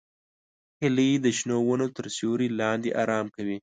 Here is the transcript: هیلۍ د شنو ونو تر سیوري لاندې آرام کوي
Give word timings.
هیلۍ 0.81 1.11
د 1.25 1.27
شنو 1.37 1.57
ونو 1.65 1.87
تر 1.95 2.05
سیوري 2.15 2.47
لاندې 2.59 2.89
آرام 3.03 3.25
کوي 3.35 3.57